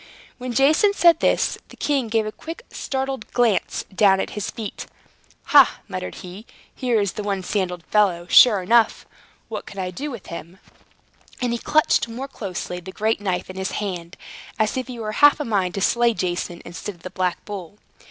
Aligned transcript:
When 0.39 0.51
Jason 0.51 0.93
said 0.95 1.19
this, 1.19 1.59
the 1.67 1.77
king 1.77 2.07
gave 2.07 2.25
a 2.25 2.31
quick 2.31 2.65
startled 2.71 3.31
glance 3.33 3.85
down 3.93 4.19
at 4.19 4.31
his 4.31 4.49
feet. 4.49 4.87
"Ha!" 5.53 5.81
muttered 5.87 6.15
he, 6.25 6.47
"here 6.73 6.99
is 6.99 7.11
the 7.13 7.21
one 7.21 7.43
sandaled 7.43 7.83
fellow, 7.83 8.25
sure 8.25 8.63
enough! 8.63 9.05
What 9.47 9.67
can 9.67 9.77
I 9.77 9.91
do 9.91 10.09
with 10.09 10.25
him?" 10.25 10.57
And 11.39 11.53
he 11.53 11.59
clutched 11.59 12.07
more 12.07 12.27
closely 12.27 12.79
the 12.79 12.91
great 12.91 13.21
knife 13.21 13.47
in 13.47 13.57
his 13.57 13.73
hand, 13.73 14.17
as 14.57 14.75
if 14.75 14.87
he 14.87 14.97
were 14.97 15.11
half 15.11 15.39
a 15.39 15.45
mind 15.45 15.75
to 15.75 15.81
slay 15.81 16.15
Jason, 16.15 16.63
instead 16.65 16.95
of 16.95 17.03
the 17.03 17.11
black 17.11 17.45
bull. 17.45 17.77